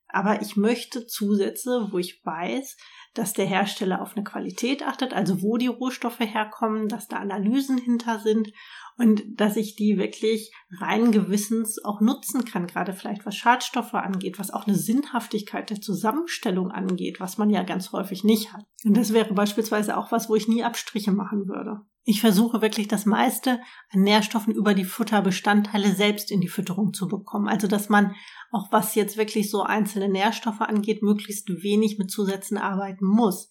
Aber 0.09 0.43
ich 0.43 0.57
möchte 0.57 1.07
Zusätze, 1.07 1.89
wo 1.91 1.99
ich 1.99 2.21
weiß, 2.25 2.77
dass 3.15 3.33
der 3.33 3.47
Hersteller 3.47 4.01
auf 4.01 4.17
eine 4.17 4.25
Qualität 4.25 4.83
achtet, 4.83 5.13
also 5.13 5.43
wo 5.43 5.57
die 5.57 5.67
Rohstoffe 5.67 6.21
herkommen, 6.21 6.89
dass 6.89 7.09
da 7.09 7.19
Analysen 7.19 7.79
hinter 7.79 8.19
sind 8.19 8.53
und 8.97 9.23
dass 9.29 9.57
ich 9.57 9.77
die 9.77 9.99
wirklich 9.99 10.53
rein 10.79 11.13
gewissens 11.13 11.83
auch 11.85 12.01
nutzen 12.01 12.45
kann, 12.45 12.67
gerade 12.67 12.93
vielleicht 12.93 13.25
was 13.27 13.37
Schadstoffe 13.37 13.95
angeht, 13.95 14.39
was 14.39 14.51
auch 14.51 14.67
eine 14.67 14.77
Sinnhaftigkeit 14.77 15.71
der 15.71 15.81
Zusammenstellung 15.81 16.71
angeht, 16.71 17.21
was 17.21 17.39
man 17.39 17.51
ja 17.51 17.63
ganz 17.63 17.93
häufig 17.93 18.25
nicht 18.25 18.53
hat. 18.53 18.65
Und 18.85 18.97
das 18.97 19.13
wäre 19.13 19.33
beispielsweise 19.35 19.97
auch 19.97 20.13
was, 20.13 20.29
wo 20.29 20.35
ich 20.35 20.49
nie 20.49 20.65
Abstriche 20.65 21.13
machen 21.13 21.49
würde. 21.49 21.81
Ich 22.05 22.21
versuche 22.21 22.63
wirklich 22.63 22.89
das 22.89 23.07
meiste 23.07 23.61
an 23.91 24.03
Nährstoffen 24.03 24.53
über 24.53 24.75
die 24.75 24.85
Futterbestandteile 24.85 25.95
selbst 25.95 26.33
in 26.33 26.41
die 26.41 26.49
Fütterung 26.49 26.93
zu 26.93 27.07
bekommen. 27.07 27.49
Also 27.49 27.69
dass 27.69 27.89
man 27.89 28.15
auch 28.53 28.71
was 28.71 28.95
jetzt 28.95 29.17
wirklich 29.17 29.51
so 29.51 29.63
einzelne 29.63 30.09
Nährstoffe 30.09 30.61
angeht, 30.61 31.03
möglichst 31.03 31.49
wenig 31.49 31.99
mit 31.99 32.11
Zusätzen 32.11 32.59
arbeiten 32.59 33.07
muss. 33.07 33.49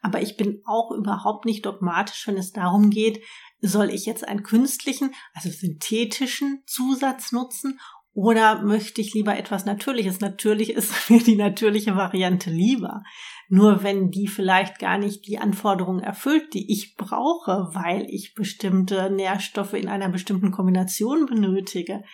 Aber 0.00 0.22
ich 0.22 0.36
bin 0.36 0.62
auch 0.64 0.92
überhaupt 0.92 1.44
nicht 1.44 1.66
dogmatisch, 1.66 2.26
wenn 2.26 2.36
es 2.36 2.52
darum 2.52 2.90
geht, 2.90 3.22
soll 3.60 3.90
ich 3.90 4.06
jetzt 4.06 4.26
einen 4.26 4.42
künstlichen, 4.42 5.14
also 5.32 5.50
synthetischen 5.50 6.62
Zusatz 6.66 7.32
nutzen 7.32 7.80
oder 8.12 8.62
möchte 8.62 9.00
ich 9.00 9.12
lieber 9.12 9.36
etwas 9.36 9.64
Natürliches? 9.64 10.20
Natürlich 10.20 10.70
ist 10.70 10.92
mir 11.10 11.22
die 11.22 11.36
natürliche 11.36 11.96
Variante 11.96 12.50
lieber. 12.50 13.02
Nur 13.48 13.82
wenn 13.82 14.10
die 14.10 14.28
vielleicht 14.28 14.78
gar 14.78 14.98
nicht 14.98 15.26
die 15.26 15.38
Anforderungen 15.38 16.02
erfüllt, 16.02 16.54
die 16.54 16.72
ich 16.72 16.94
brauche, 16.96 17.70
weil 17.72 18.06
ich 18.08 18.34
bestimmte 18.34 19.10
Nährstoffe 19.10 19.74
in 19.74 19.88
einer 19.88 20.08
bestimmten 20.10 20.52
Kombination 20.52 21.26
benötige 21.26 22.04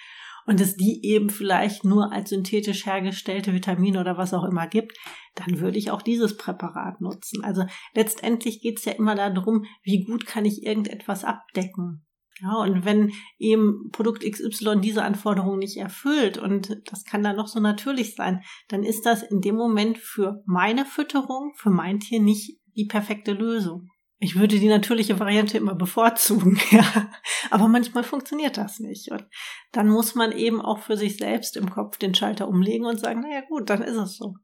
und 0.46 0.60
es 0.60 0.76
die 0.76 1.04
eben 1.04 1.30
vielleicht 1.30 1.84
nur 1.84 2.12
als 2.12 2.30
synthetisch 2.30 2.86
hergestellte 2.86 3.52
Vitamine 3.52 4.00
oder 4.00 4.16
was 4.16 4.34
auch 4.34 4.44
immer 4.44 4.66
gibt, 4.66 4.96
dann 5.34 5.60
würde 5.60 5.78
ich 5.78 5.90
auch 5.90 6.02
dieses 6.02 6.36
Präparat 6.36 7.00
nutzen. 7.00 7.44
Also 7.44 7.64
letztendlich 7.94 8.60
geht 8.60 8.78
es 8.78 8.84
ja 8.84 8.92
immer 8.92 9.14
darum, 9.14 9.64
wie 9.82 10.04
gut 10.04 10.26
kann 10.26 10.44
ich 10.44 10.64
irgendetwas 10.64 11.24
abdecken. 11.24 12.04
Ja, 12.42 12.56
und 12.56 12.86
wenn 12.86 13.12
eben 13.38 13.90
Produkt 13.92 14.24
XY 14.24 14.80
diese 14.80 15.02
Anforderungen 15.02 15.58
nicht 15.58 15.76
erfüllt 15.76 16.38
und 16.38 16.80
das 16.90 17.04
kann 17.04 17.22
dann 17.22 17.36
noch 17.36 17.48
so 17.48 17.60
natürlich 17.60 18.14
sein, 18.14 18.42
dann 18.68 18.82
ist 18.82 19.04
das 19.04 19.22
in 19.22 19.42
dem 19.42 19.56
Moment 19.56 19.98
für 19.98 20.42
meine 20.46 20.86
Fütterung, 20.86 21.52
für 21.56 21.70
mein 21.70 22.00
Tier 22.00 22.20
nicht 22.20 22.58
die 22.76 22.86
perfekte 22.86 23.32
Lösung. 23.32 23.90
Ich 24.22 24.38
würde 24.38 24.58
die 24.58 24.68
natürliche 24.68 25.18
Variante 25.18 25.56
immer 25.56 25.74
bevorzugen, 25.74 26.60
ja. 26.70 27.10
Aber 27.50 27.68
manchmal 27.68 28.04
funktioniert 28.04 28.58
das 28.58 28.78
nicht. 28.78 29.10
Und 29.10 29.26
dann 29.72 29.88
muss 29.88 30.14
man 30.14 30.30
eben 30.32 30.60
auch 30.60 30.78
für 30.78 30.98
sich 30.98 31.16
selbst 31.16 31.56
im 31.56 31.70
Kopf 31.70 31.96
den 31.96 32.14
Schalter 32.14 32.46
umlegen 32.46 32.84
und 32.84 33.00
sagen, 33.00 33.22
naja 33.22 33.40
gut, 33.48 33.70
dann 33.70 33.80
ist 33.80 33.96
es 33.96 34.18
so. 34.18 34.34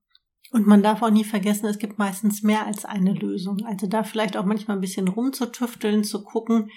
Und 0.50 0.66
man 0.66 0.82
darf 0.82 1.02
auch 1.02 1.10
nie 1.10 1.24
vergessen, 1.24 1.66
es 1.66 1.78
gibt 1.78 1.98
meistens 1.98 2.42
mehr 2.42 2.64
als 2.64 2.86
eine 2.86 3.12
Lösung. 3.12 3.58
Also 3.66 3.86
da 3.86 4.02
vielleicht 4.02 4.38
auch 4.38 4.46
manchmal 4.46 4.78
ein 4.78 4.80
bisschen 4.80 5.08
rumzutüfteln, 5.08 6.04
zu 6.04 6.24
gucken, 6.24 6.70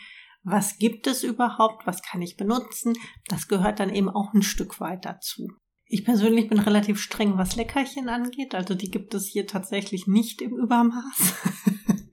was 0.43 0.77
gibt 0.77 1.07
es 1.07 1.23
überhaupt, 1.23 1.87
was 1.87 2.01
kann 2.01 2.21
ich 2.21 2.35
benutzen. 2.35 2.97
Das 3.27 3.47
gehört 3.47 3.79
dann 3.79 3.93
eben 3.93 4.09
auch 4.09 4.33
ein 4.33 4.41
Stück 4.41 4.81
weit 4.81 5.05
dazu. 5.05 5.47
Ich 5.85 6.03
persönlich 6.03 6.49
bin 6.49 6.59
relativ 6.59 6.99
streng, 6.99 7.37
was 7.37 7.55
Leckerchen 7.55 8.09
angeht. 8.09 8.55
Also 8.55 8.75
die 8.75 8.91
gibt 8.91 9.13
es 9.13 9.27
hier 9.27 9.47
tatsächlich 9.47 10.05
nicht 10.05 10.41
im 10.41 10.57
Übermaß. 10.57 11.35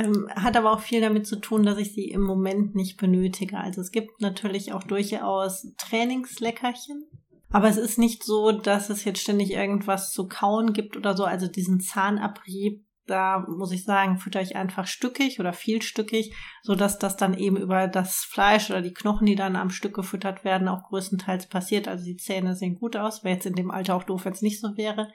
Ähm, 0.00 0.28
hat 0.34 0.56
aber 0.56 0.72
auch 0.72 0.80
viel 0.80 1.00
damit 1.00 1.26
zu 1.26 1.36
tun, 1.36 1.62
dass 1.62 1.78
ich 1.78 1.92
sie 1.92 2.08
im 2.08 2.22
Moment 2.22 2.74
nicht 2.74 2.96
benötige. 2.96 3.58
Also 3.58 3.80
es 3.82 3.90
gibt 3.90 4.20
natürlich 4.20 4.72
auch 4.72 4.82
durchaus 4.82 5.66
Trainingsleckerchen. 5.76 7.04
Aber 7.50 7.68
es 7.68 7.76
ist 7.76 7.98
nicht 7.98 8.22
so, 8.22 8.52
dass 8.52 8.90
es 8.90 9.04
jetzt 9.04 9.20
ständig 9.20 9.52
irgendwas 9.52 10.12
zu 10.12 10.28
kauen 10.28 10.72
gibt 10.72 10.96
oder 10.96 11.16
so. 11.16 11.24
Also 11.24 11.48
diesen 11.48 11.80
Zahnabrieb, 11.80 12.86
da 13.06 13.40
muss 13.40 13.72
ich 13.72 13.84
sagen, 13.84 14.18
fütter 14.18 14.40
ich 14.40 14.54
einfach 14.54 14.86
stückig 14.86 15.40
oder 15.40 15.52
vielstückig, 15.52 16.32
so 16.62 16.76
dass 16.76 16.98
das 16.98 17.16
dann 17.16 17.36
eben 17.36 17.56
über 17.56 17.88
das 17.88 18.18
Fleisch 18.20 18.70
oder 18.70 18.82
die 18.82 18.94
Knochen, 18.94 19.26
die 19.26 19.34
dann 19.34 19.56
am 19.56 19.70
Stück 19.70 19.94
gefüttert 19.94 20.44
werden, 20.44 20.68
auch 20.68 20.84
größtenteils 20.84 21.48
passiert. 21.48 21.88
Also 21.88 22.04
die 22.04 22.16
Zähne 22.16 22.54
sehen 22.54 22.76
gut 22.76 22.96
aus. 22.96 23.24
Wäre 23.24 23.34
jetzt 23.34 23.46
in 23.46 23.54
dem 23.54 23.72
Alter 23.72 23.96
auch 23.96 24.04
doof, 24.04 24.24
wenn 24.24 24.32
es 24.32 24.42
nicht 24.42 24.60
so 24.60 24.76
wäre. 24.76 25.12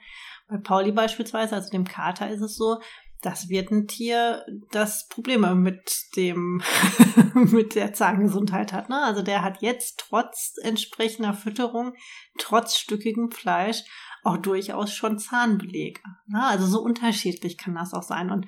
Bei 0.48 0.58
Pauli 0.58 0.92
beispielsweise, 0.92 1.56
also 1.56 1.70
dem 1.70 1.84
Kater, 1.84 2.30
ist 2.30 2.42
es 2.42 2.56
so, 2.56 2.76
das 3.22 3.48
wird 3.48 3.70
ein 3.70 3.86
Tier, 3.86 4.44
das 4.70 5.08
Probleme 5.08 5.54
mit 5.54 5.90
dem, 6.16 6.62
mit 7.34 7.74
der 7.74 7.92
Zahngesundheit 7.92 8.72
hat. 8.72 8.88
Ne? 8.88 9.02
Also 9.02 9.22
der 9.22 9.42
hat 9.42 9.62
jetzt 9.62 9.98
trotz 9.98 10.54
entsprechender 10.62 11.34
Fütterung, 11.34 11.94
trotz 12.38 12.76
stückigem 12.76 13.30
Fleisch 13.30 13.82
auch 14.22 14.36
durchaus 14.36 14.92
schon 14.92 15.18
Zahnbelege. 15.18 16.00
Ne? 16.26 16.42
Also 16.44 16.66
so 16.66 16.80
unterschiedlich 16.80 17.56
kann 17.56 17.74
das 17.74 17.94
auch 17.94 18.02
sein. 18.02 18.30
Und 18.30 18.46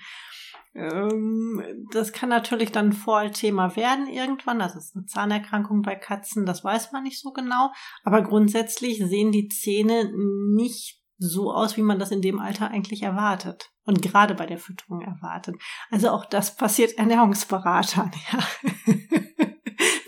ähm, 0.75 1.63
das 1.93 2.13
kann 2.13 2.29
natürlich 2.29 2.71
dann 2.71 2.89
ein 2.89 2.93
Vorthema 2.93 3.75
werden 3.75 4.07
irgendwann. 4.07 4.59
Das 4.59 4.77
ist 4.77 4.95
eine 4.95 5.07
Zahnerkrankung 5.07 5.83
bei 5.83 5.97
Katzen, 5.97 6.47
das 6.47 6.63
weiß 6.63 6.93
man 6.93 7.05
nicht 7.05 7.21
so 7.21 7.33
genau. 7.33 7.73
Aber 8.05 8.23
grundsätzlich 8.23 8.99
sehen 8.99 9.33
die 9.33 9.49
Zähne 9.49 10.13
nicht 10.55 10.98
so 11.19 11.53
aus, 11.53 11.77
wie 11.77 11.83
man 11.83 11.99
das 11.99 12.11
in 12.11 12.23
dem 12.23 12.41
Alter 12.41 12.71
eigentlich 12.71 13.03
erwartet 13.03 13.71
und 13.85 14.03
gerade 14.03 14.35
bei 14.35 14.47
der 14.47 14.59
Fütterung 14.59 15.03
erwartet. 15.03 15.57
Also 15.91 16.11
auch 16.11 16.25
das 16.25 16.57
passiert 16.57 16.97
Ernährungsberatern, 16.97 18.13
ja. 18.33 18.95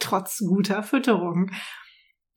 Trotz 0.00 0.38
guter 0.38 0.82
Fütterung. 0.82 1.50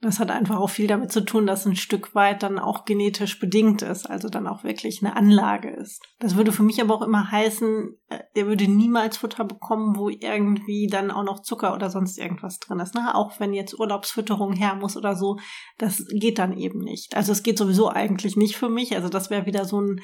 Das 0.03 0.19
hat 0.19 0.31
einfach 0.31 0.57
auch 0.57 0.69
viel 0.69 0.87
damit 0.87 1.13
zu 1.13 1.21
tun, 1.21 1.47
dass 1.47 1.65
ein 1.65 1.77
Stück 1.77 2.13
weit 2.13 2.43
dann 2.43 2.59
auch 2.59 2.83
genetisch 2.83 3.39
bedingt 3.39 3.81
ist, 3.81 4.05
also 4.05 4.27
dann 4.27 4.47
auch 4.47 4.65
wirklich 4.65 5.01
eine 5.01 5.15
Anlage 5.15 5.69
ist. 5.69 6.03
Das 6.19 6.35
würde 6.35 6.51
für 6.51 6.63
mich 6.63 6.81
aber 6.81 6.93
auch 6.93 7.01
immer 7.03 7.31
heißen, 7.31 7.95
äh, 8.09 8.19
er 8.33 8.47
würde 8.47 8.67
niemals 8.67 9.15
Futter 9.15 9.45
bekommen, 9.45 9.95
wo 9.95 10.09
irgendwie 10.09 10.87
dann 10.87 11.09
auch 11.09 11.23
noch 11.23 11.41
Zucker 11.41 11.73
oder 11.73 11.89
sonst 11.89 12.17
irgendwas 12.17 12.59
drin 12.59 12.81
ist. 12.81 12.95
Ne? 12.95 13.15
Auch 13.15 13.39
wenn 13.39 13.53
jetzt 13.53 13.79
Urlaubsfütterung 13.79 14.51
her 14.51 14.75
muss 14.75 14.97
oder 14.97 15.15
so, 15.15 15.37
das 15.77 16.05
geht 16.09 16.37
dann 16.37 16.57
eben 16.57 16.79
nicht. 16.79 17.15
Also 17.15 17.31
es 17.31 17.41
geht 17.41 17.57
sowieso 17.57 17.87
eigentlich 17.87 18.35
nicht 18.35 18.57
für 18.57 18.69
mich. 18.69 18.97
Also 18.97 19.07
das 19.07 19.29
wäre 19.29 19.45
wieder 19.45 19.63
so 19.63 19.79
ein, 19.79 20.01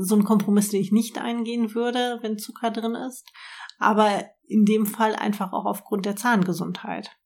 so 0.00 0.16
ein 0.16 0.24
Kompromiss, 0.24 0.70
den 0.70 0.80
ich 0.80 0.90
nicht 0.90 1.18
eingehen 1.18 1.72
würde, 1.72 2.18
wenn 2.20 2.36
Zucker 2.36 2.72
drin 2.72 2.96
ist. 2.96 3.30
Aber 3.78 4.24
in 4.48 4.64
dem 4.64 4.86
Fall 4.86 5.14
einfach 5.14 5.52
auch 5.52 5.66
aufgrund 5.66 6.04
der 6.04 6.16
Zahngesundheit. 6.16 7.16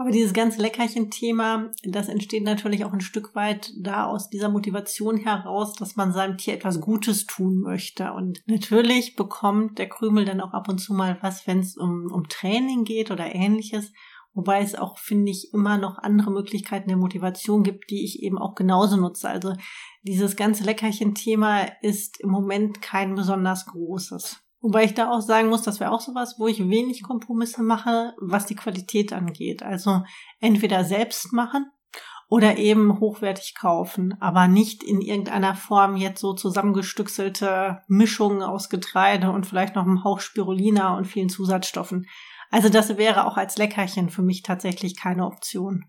Aber 0.00 0.12
dieses 0.12 0.32
ganze 0.32 0.62
Leckerchen-Thema, 0.62 1.72
das 1.82 2.08
entsteht 2.08 2.44
natürlich 2.44 2.84
auch 2.84 2.92
ein 2.92 3.00
Stück 3.00 3.34
weit 3.34 3.72
da 3.76 4.06
aus 4.06 4.30
dieser 4.30 4.48
Motivation 4.48 5.16
heraus, 5.16 5.72
dass 5.72 5.96
man 5.96 6.12
seinem 6.12 6.38
Tier 6.38 6.54
etwas 6.54 6.80
Gutes 6.80 7.26
tun 7.26 7.58
möchte. 7.58 8.12
Und 8.12 8.40
natürlich 8.46 9.16
bekommt 9.16 9.80
der 9.80 9.88
Krümel 9.88 10.24
dann 10.24 10.40
auch 10.40 10.52
ab 10.52 10.68
und 10.68 10.78
zu 10.78 10.94
mal 10.94 11.18
was, 11.20 11.48
wenn 11.48 11.58
es 11.58 11.76
um, 11.76 12.12
um 12.12 12.28
Training 12.28 12.84
geht 12.84 13.10
oder 13.10 13.34
ähnliches. 13.34 13.92
Wobei 14.34 14.62
es 14.62 14.76
auch, 14.76 14.98
finde 14.98 15.32
ich, 15.32 15.52
immer 15.52 15.78
noch 15.78 15.98
andere 15.98 16.30
Möglichkeiten 16.30 16.86
der 16.86 16.96
Motivation 16.96 17.64
gibt, 17.64 17.90
die 17.90 18.04
ich 18.04 18.22
eben 18.22 18.38
auch 18.38 18.54
genauso 18.54 18.96
nutze. 18.96 19.28
Also 19.28 19.54
dieses 20.04 20.36
ganze 20.36 20.62
Leckerchen-Thema 20.62 21.62
ist 21.82 22.20
im 22.20 22.30
Moment 22.30 22.80
kein 22.80 23.16
besonders 23.16 23.66
großes. 23.66 24.47
Wobei 24.60 24.84
ich 24.84 24.94
da 24.94 25.10
auch 25.10 25.20
sagen 25.20 25.48
muss, 25.48 25.62
das 25.62 25.78
wäre 25.78 25.92
auch 25.92 26.00
sowas, 26.00 26.36
wo 26.38 26.48
ich 26.48 26.68
wenig 26.68 27.02
Kompromisse 27.02 27.62
mache, 27.62 28.14
was 28.18 28.46
die 28.46 28.56
Qualität 28.56 29.12
angeht. 29.12 29.62
Also 29.62 30.02
entweder 30.40 30.84
selbst 30.84 31.32
machen 31.32 31.70
oder 32.28 32.58
eben 32.58 33.00
hochwertig 33.00 33.54
kaufen, 33.54 34.16
aber 34.20 34.48
nicht 34.48 34.82
in 34.82 35.00
irgendeiner 35.00 35.54
Form 35.54 35.96
jetzt 35.96 36.20
so 36.20 36.34
zusammengestückselte 36.34 37.82
Mischungen 37.86 38.42
aus 38.42 38.68
Getreide 38.68 39.30
und 39.30 39.46
vielleicht 39.46 39.76
noch 39.76 39.84
einem 39.84 40.04
Hauch 40.04 40.20
Spirulina 40.20 40.96
und 40.96 41.06
vielen 41.06 41.28
Zusatzstoffen. 41.28 42.06
Also 42.50 42.68
das 42.68 42.96
wäre 42.96 43.26
auch 43.26 43.36
als 43.36 43.56
Leckerchen 43.58 44.10
für 44.10 44.22
mich 44.22 44.42
tatsächlich 44.42 44.96
keine 44.96 45.26
Option. 45.26 45.84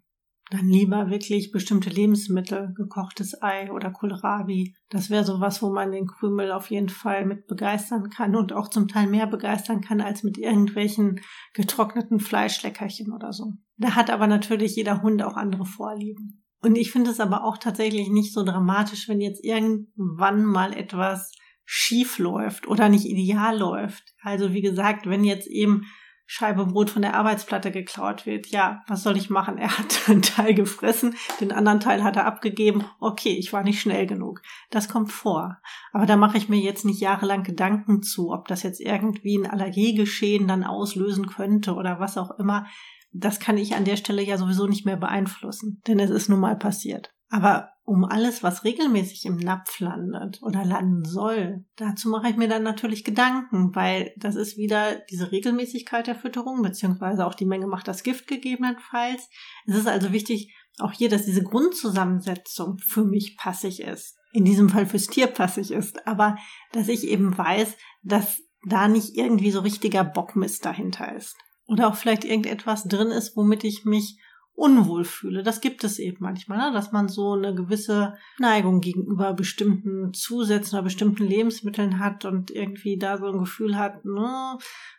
Dann 0.52 0.68
lieber 0.68 1.12
wirklich 1.12 1.52
bestimmte 1.52 1.92
Lebensmittel, 1.92 2.74
gekochtes 2.76 3.40
Ei 3.42 3.72
oder 3.72 3.92
Kohlrabi. 3.92 4.76
Das 4.90 5.12
wäre 5.12 5.24
sowas, 5.24 5.62
wo 5.62 5.70
man 5.70 5.92
den 5.92 6.08
Krümel 6.08 6.52
auf 6.52 6.72
jeden 6.72 6.90
Fall 6.90 7.26
mit 7.26 7.46
begeistern 7.46 8.10
kann 8.10 8.36
und 8.36 8.52
auch 8.54 8.68
zum 8.68 8.88
Teil 8.88 9.08
mehr 9.08 9.28
begeistern 9.28 9.82
kann 9.82 10.02
als 10.02 10.24
mit 10.24 10.40
irgendwelchen 10.40 11.20
getrockneten 11.54 12.20
Fleischleckerchen 12.20 13.14
oder 13.14 13.32
so. 13.32 13.54
Da 13.78 13.96
hat 13.96 14.10
aber 14.10 14.26
natürlich 14.26 14.76
jeder 14.76 15.04
Hund 15.04 15.22
auch 15.22 15.36
andere 15.36 15.66
Vorlieben. 15.66 16.44
Und 16.62 16.78
ich 16.78 16.92
finde 16.92 17.12
es 17.12 17.20
aber 17.20 17.44
auch 17.44 17.58
tatsächlich 17.58 18.10
nicht 18.10 18.34
so 18.34 18.44
dramatisch, 18.44 19.08
wenn 19.08 19.22
jetzt 19.22 19.44
irgendwann 19.46 20.44
mal 20.44 20.76
etwas 20.76 21.32
schief 21.64 22.18
läuft 22.18 22.68
oder 22.68 22.90
nicht 22.90 23.06
ideal 23.06 23.58
läuft. 23.58 24.16
Also 24.24 24.54
wie 24.54 24.62
gesagt, 24.62 25.08
wenn 25.08 25.24
jetzt 25.24 25.48
eben 25.48 25.84
Scheibe 26.32 26.68
Brot 26.68 26.92
von 26.92 27.02
der 27.02 27.16
Arbeitsplatte 27.16 27.72
geklaut 27.72 28.28
wird. 28.28 28.46
Ja, 28.50 28.84
was 28.88 29.02
soll 29.02 29.18
ich 29.18 29.32
machen? 29.32 29.58
Er 29.58 29.76
hat 29.76 30.08
einen 30.08 30.22
Teil 30.22 30.54
gefressen, 30.54 31.16
den 31.42 31.52
anderen 31.52 31.80
Teil 31.80 32.04
hat 32.04 32.18
er 32.18 32.28
abgegeben. 32.28 32.86
Okay, 33.00 33.32
ich 33.32 33.52
war 33.52 33.64
nicht 33.64 33.82
schnell 33.82 34.06
genug. 34.06 34.44
Das 34.70 34.90
kommt 34.90 35.12
vor. 35.12 35.58
Aber 35.92 36.06
da 36.06 36.18
mache 36.18 36.38
ich 36.38 36.48
mir 36.48 36.60
jetzt 36.60 36.86
nicht 36.86 37.02
jahrelang 37.02 37.42
Gedanken 37.42 38.04
zu, 38.04 38.32
ob 38.32 38.48
das 38.48 38.62
jetzt 38.62 38.80
irgendwie 38.80 39.40
ein 39.40 39.50
Allergiegeschehen 39.50 40.48
dann 40.48 40.64
auslösen 40.64 41.26
könnte 41.26 41.74
oder 41.74 42.00
was 42.00 42.16
auch 42.16 42.38
immer. 42.38 42.68
Das 43.12 43.40
kann 43.40 43.58
ich 43.58 43.74
an 43.74 43.86
der 43.86 43.98
Stelle 43.98 44.22
ja 44.22 44.38
sowieso 44.38 44.68
nicht 44.68 44.86
mehr 44.86 44.98
beeinflussen, 44.98 45.82
denn 45.88 45.98
es 45.98 46.12
ist 46.12 46.30
nun 46.30 46.42
mal 46.42 46.56
passiert. 46.56 47.12
Aber 47.30 47.70
um 47.84 48.06
alles, 48.06 48.44
was 48.44 48.64
regelmäßig 48.64 49.26
im 49.26 49.38
Napf 49.38 49.80
landet 49.80 50.42
oder 50.42 50.66
landen 50.66 51.06
soll, 51.06 51.66
dazu 51.76 52.10
mache 52.10 52.30
ich 52.30 52.38
mir 52.38 52.48
dann 52.48 52.64
natürlich 52.64 53.04
Gedanken, 53.04 53.76
weil 53.76 54.14
das 54.18 54.36
ist 54.36 54.58
wieder 54.58 54.96
diese 55.10 55.32
Regelmäßigkeit 55.32 56.08
der 56.08 56.16
Fütterung, 56.16 56.62
beziehungsweise 56.62 57.26
auch 57.26 57.36
die 57.36 57.46
Menge 57.46 57.68
macht 57.68 57.88
das 57.88 58.04
Gift 58.04 58.28
gegebenenfalls. 58.28 59.30
Es 59.66 59.76
ist 59.76 59.88
also 59.88 60.12
wichtig, 60.12 60.56
auch 60.80 60.92
hier, 60.92 61.10
dass 61.10 61.26
diese 61.26 61.44
Grundzusammensetzung 61.44 62.78
für 62.80 63.04
mich 63.04 63.38
passig 63.38 63.82
ist. 63.82 64.18
In 64.32 64.46
diesem 64.46 64.70
Fall 64.70 64.86
fürs 64.86 65.08
Tier 65.08 65.28
passig 65.28 65.72
ist, 65.72 66.08
aber 66.08 66.38
dass 66.72 66.88
ich 66.88 67.08
eben 67.08 67.36
weiß, 67.38 67.76
dass 68.04 68.42
da 68.64 68.88
nicht 68.88 69.16
irgendwie 69.16 69.52
so 69.52 69.62
richtiger 69.62 70.04
Bockmist 70.04 70.66
dahinter 70.66 71.16
ist. 71.16 71.36
Oder 71.66 71.88
auch 71.88 71.96
vielleicht 71.96 72.26
irgendetwas 72.26 72.86
drin 72.86 73.10
ist, 73.10 73.36
womit 73.36 73.64
ich 73.64 73.86
mich 73.86 74.20
unwohl 74.60 75.06
fühle. 75.06 75.42
Das 75.42 75.62
gibt 75.62 75.86
es 75.86 76.00
eben 76.00 76.18
manchmal, 76.20 76.58
ne? 76.58 76.74
dass 76.74 76.92
man 76.92 77.08
so 77.08 77.32
eine 77.32 77.56
gewisse 77.56 78.16
Neigung 78.40 78.82
gegenüber 78.82 79.34
bestimmten 79.34 80.14
Zusätzen 80.14 80.76
oder 80.76 80.84
bestimmten 80.84 81.26
Lebensmitteln 81.26 82.00
hat 82.00 82.26
und 82.26 82.52
irgendwie 82.52 82.98
da 82.98 83.18
so 83.18 83.28
ein 83.28 83.40
Gefühl 83.40 83.78
hat, 83.78 84.04
ne, 84.04 84.58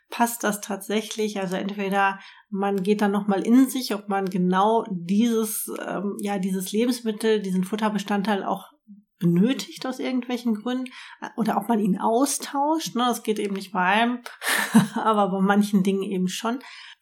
passt 0.09 0.43
das 0.43 0.61
tatsächlich? 0.61 1.39
Also 1.39 1.57
entweder 1.57 2.19
man 2.49 2.81
geht 2.81 3.01
dann 3.01 3.11
nochmal 3.11 3.45
in 3.45 3.69
sich, 3.69 3.93
ob 3.93 4.09
man 4.09 4.25
genau 4.25 4.83
dieses, 4.89 5.71
ähm, 5.87 6.17
ja, 6.19 6.39
dieses 6.39 6.71
Lebensmittel, 6.71 7.39
diesen 7.39 7.63
Futterbestandteil 7.63 8.43
auch 8.43 8.71
benötigt 9.19 9.85
aus 9.85 9.99
irgendwelchen 9.99 10.55
Gründen 10.55 10.91
oder 11.37 11.57
ob 11.57 11.69
man 11.69 11.79
ihn 11.79 11.99
austauscht. 11.99 12.95
Ne? 12.95 13.03
Das 13.07 13.21
geht 13.21 13.37
eben 13.37 13.53
nicht 13.53 13.71
bei 13.71 13.79
allem, 13.79 14.19
aber 14.95 15.29
bei 15.29 15.39
manchen 15.39 15.83
Dingen 15.83 16.01
eben 16.01 16.27
schon. 16.27 16.57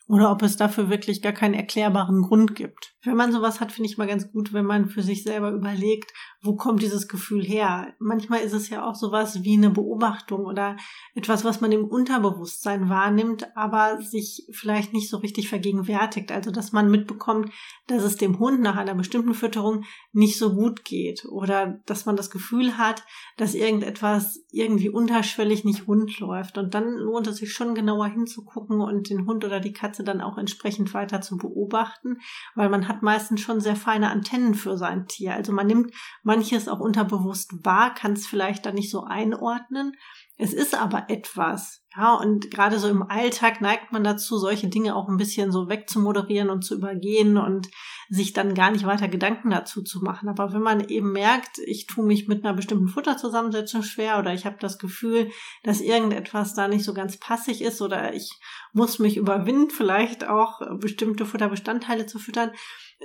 Oder 0.10 0.32
ob 0.32 0.42
es 0.42 0.58
dafür 0.58 0.90
wirklich 0.90 1.22
gar 1.22 1.32
keinen 1.32 1.54
erklärbaren 1.54 2.24
Grund 2.24 2.56
gibt. 2.56 2.96
Wenn 3.04 3.16
man 3.16 3.32
sowas 3.32 3.62
hat, 3.62 3.72
finde 3.72 3.90
ich 3.90 3.98
mal 3.98 4.08
ganz 4.08 4.30
gut, 4.30 4.52
wenn 4.52 4.66
man 4.66 4.90
für 4.90 5.02
sich 5.02 5.24
selber 5.24 5.52
überlegt, 5.52 6.12
wo 6.42 6.56
kommt 6.56 6.82
dieses 6.82 7.08
Gefühl 7.08 7.44
her? 7.44 7.94
Manchmal 8.00 8.42
ist 8.42 8.52
es 8.52 8.70
ja 8.70 8.86
auch 8.86 8.96
sowas 8.96 9.44
wie 9.44 9.56
eine 9.56 9.70
Beobachtung 9.70 10.46
oder 10.46 10.76
etwas, 11.16 11.46
was 11.46 11.62
man 11.62 11.72
im 11.72 11.86
Unterbewusstsein 11.86 12.90
wahrnimmt, 12.90 13.56
aber 13.56 14.02
sich 14.02 14.46
vielleicht 14.52 14.92
nicht 14.92 15.10
so 15.10 15.18
richtig 15.18 15.48
vergegenwärtigt. 15.48 16.32
Also, 16.34 16.52
dass 16.52 16.74
man 16.74 16.92
mitbekommt, 16.92 17.54
dass 17.88 18.04
es 18.04 18.18
dem 18.18 18.38
Hund 18.38 18.60
nach 18.60 18.76
einer 18.76 18.96
bestimmten 18.96 19.34
Fütterung 19.34 19.86
nicht 20.12 20.38
so 20.38 20.54
gut 20.54 20.84
geht 20.84 21.24
oder 21.26 21.80
dass 21.86 22.06
man 22.06 22.18
das 22.18 22.30
Gefühl 22.30 22.78
hat, 22.78 23.04
dass 23.38 23.56
irgendetwas 23.56 24.42
irgendwie 24.52 24.90
unterschwellig 24.90 25.64
nicht 25.64 25.88
rund 25.88 26.20
läuft. 26.20 26.58
Und 26.58 26.74
dann 26.74 26.98
lohnt 26.98 27.28
es 27.28 27.38
sich 27.38 27.54
schon 27.54 27.76
genauer 27.76 28.08
hinzugucken 28.08 28.82
und 28.82 29.10
den 29.10 29.26
Hund 29.26 29.46
oder 29.46 29.62
die 29.62 29.74
Katze 29.74 30.04
dann 30.04 30.20
auch 30.20 30.38
entsprechend 30.38 30.94
weiter 30.94 31.22
zu 31.22 31.38
beobachten, 31.38 32.18
weil 32.56 32.68
man 32.68 32.89
hat 32.90 33.04
meistens 33.04 33.42
schon 33.42 33.62
sehr 33.62 33.76
feine 33.76 34.10
Antennen 34.10 34.56
für 34.56 34.78
sein 34.78 35.08
Tier. 35.08 35.36
Also 35.36 35.54
man 35.54 35.68
nimmt 35.68 35.94
manches 36.24 36.68
auch 36.68 36.80
unterbewusst 36.80 37.54
wahr, 37.64 37.94
kann 37.94 38.14
es 38.14 38.28
vielleicht 38.28 38.66
dann 38.66 38.76
nicht 38.76 38.92
so 38.92 39.04
einordnen. 39.04 39.94
Es 40.42 40.54
ist 40.54 40.74
aber 40.74 41.10
etwas, 41.10 41.84
ja, 41.98 42.14
und 42.14 42.50
gerade 42.50 42.80
so 42.80 42.88
im 42.88 43.04
Alltag 43.04 43.60
neigt 43.60 43.92
man 43.92 44.06
dazu, 44.06 44.38
solche 44.38 44.70
Dinge 44.70 44.96
auch 44.96 45.10
ein 45.10 45.18
bisschen 45.18 45.52
so 45.52 45.68
wegzumoderieren 45.68 46.50
und 46.50 46.64
zu 46.64 46.76
übergehen 46.76 47.36
und 47.36 47.68
sich 48.08 48.32
dann 48.32 48.54
gar 48.54 48.72
nicht 48.72 48.86
weiter 48.86 49.10
Gedanken 49.10 49.50
dazu 49.50 49.84
zu 49.84 50.00
machen. 50.00 50.30
Aber 50.30 50.54
wenn 50.54 50.62
man 50.62 50.88
eben 50.88 51.12
merkt, 51.12 51.58
ich 51.66 51.88
tue 51.88 52.06
mich 52.06 52.30
mit 52.30 52.46
einer 52.46 52.54
bestimmten 52.54 52.88
Futterzusammensetzung 52.88 53.84
schwer 53.84 54.18
oder 54.18 54.34
ich 54.34 54.46
habe 54.46 54.56
das 54.62 54.80
Gefühl, 54.80 55.30
dass 55.64 55.82
irgendetwas 55.82 56.54
da 56.54 56.70
nicht 56.70 56.86
so 56.86 56.94
ganz 56.94 57.18
passig 57.18 57.62
ist 57.62 57.82
oder 57.82 58.14
ich 58.14 58.32
muss 58.72 58.98
mich 58.98 59.18
überwinden, 59.18 59.72
vielleicht 59.72 60.26
auch 60.26 60.62
bestimmte 60.80 61.26
Futterbestandteile 61.26 62.06
zu 62.06 62.18
füttern, 62.18 62.52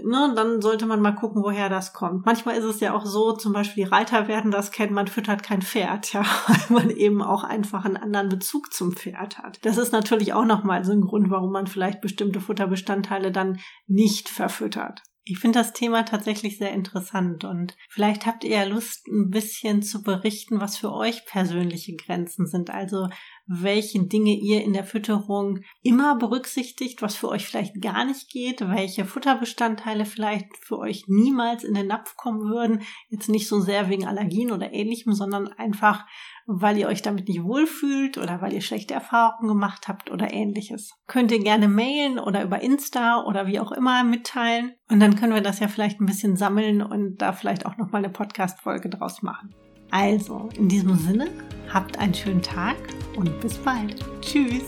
ne, 0.03 0.33
dann 0.35 0.61
sollte 0.61 0.87
man 0.87 1.01
mal 1.01 1.13
gucken, 1.13 1.43
woher 1.43 1.69
das 1.69 1.93
kommt. 1.93 2.27
Manchmal 2.27 2.57
ist 2.57 2.65
es 2.65 2.81
ja 2.81 2.95
auch 2.95 3.07
so, 3.07 3.33
zum 3.33 3.53
Beispiel 3.53 3.85
die 3.85 3.91
Reiter 3.91 4.29
werden 4.29 4.51
das 4.51 4.71
kennen, 4.71 4.95
man 4.95 5.07
füttert 5.07 5.43
kein 5.43 5.63
Pferd, 5.63 6.13
ja, 6.13 6.25
weil 6.47 6.83
man 6.83 6.91
eben 6.91 7.23
auch 7.23 7.45
einfach 7.45 7.85
einen 7.85 7.97
anderen 7.97 8.29
Bezug 8.29 8.73
zum 8.73 8.93
Pferd 8.93 9.39
hat. 9.39 9.59
Das 9.65 9.77
ist 9.77 9.93
natürlich 9.93 10.33
auch 10.33 10.45
nochmal 10.45 10.85
so 10.85 10.93
ein 10.93 11.03
Grund, 11.03 11.31
warum 11.31 11.53
man 11.53 11.67
vielleicht 11.67 12.01
bestimmte 12.01 12.41
Futterbestandteile 12.41 13.33
dann 13.33 13.61
nicht 13.87 14.29
verfüttert. 14.29 15.03
Ich 15.27 15.39
finde 15.39 15.59
das 15.59 15.73
Thema 15.73 16.05
tatsächlich 16.05 16.59
sehr 16.59 16.73
interessant 16.73 17.45
und 17.45 17.75
vielleicht 17.89 18.27
habt 18.27 18.45
ihr 18.45 18.59
ja 18.59 18.65
Lust, 18.65 19.07
ein 19.09 19.31
bisschen 19.31 19.83
zu 19.83 20.03
berichten, 20.03 20.61
was 20.61 20.77
für 20.77 20.93
euch 20.93 21.25
persönliche 21.25 21.97
Grenzen 21.97 22.47
sind. 22.47 22.69
Also 22.69 23.09
welche 23.47 24.03
Dinge 24.07 24.35
ihr 24.35 24.63
in 24.63 24.73
der 24.73 24.85
Fütterung 24.85 25.61
immer 25.83 26.17
berücksichtigt, 26.17 27.03
was 27.03 27.15
für 27.15 27.29
euch 27.29 27.47
vielleicht 27.47 27.81
gar 27.83 28.05
nicht 28.05 28.31
geht, 28.31 28.67
welche 28.69 29.05
Futterbestandteile 29.05 30.07
vielleicht 30.07 30.57
für 30.61 30.79
euch 30.79 31.05
niemals 31.09 31.63
in 31.63 31.75
den 31.75 31.89
Napf 31.89 32.17
kommen 32.17 32.49
würden. 32.49 32.83
Jetzt 33.09 33.29
nicht 33.29 33.49
so 33.49 33.61
sehr 33.61 33.91
wegen 33.91 34.07
Allergien 34.07 34.51
oder 34.51 34.73
ähnlichem, 34.73 35.13
sondern 35.13 35.49
einfach, 35.49 36.07
weil 36.47 36.79
ihr 36.79 36.89
euch 36.89 37.03
damit 37.03 37.29
nicht 37.29 37.43
wohlfühlt 37.43 38.17
oder 38.17 38.41
weil 38.41 38.55
ihr 38.55 38.63
schlechte 38.63 38.95
Erfahrungen 38.95 39.49
gemacht 39.49 39.89
habt 39.89 40.11
oder 40.11 40.33
ähnliches. 40.33 40.95
Könnt 41.07 41.31
ihr 41.31 41.43
gerne 41.43 41.69
mailen 41.69 42.19
oder 42.19 42.43
über 42.43 42.61
Insta 42.61 43.25
oder 43.25 43.47
wie 43.47 43.61
auch 43.61 43.73
immer 43.73 44.05
mitteilen. 44.05 44.73
Und 44.89 45.01
dann 45.01 45.17
können 45.17 45.35
wir 45.35 45.43
das 45.43 45.61
ja 45.61 45.69
vielleicht 45.69 46.01
ein 46.01 46.07
bisschen 46.07 46.37
sammeln 46.37 46.83
und 46.83 47.19
da 47.19 47.33
vielleicht 47.33 47.67
auch 47.67 47.77
nochmal 47.77 48.05
eine 48.05 48.13
Podcast-Folge 48.13 48.89
draus 48.89 49.23
machen. 49.23 49.55
Also, 49.95 50.49
in 50.59 50.67
diesem 50.69 50.97
Sinne, 50.97 51.29
habt 51.73 51.97
einen 52.01 52.13
schönen 52.13 52.43
Tag 52.43 52.75
und 53.15 53.41
bis 53.41 53.57
bald. 53.59 54.05
Tschüss. 54.21 54.65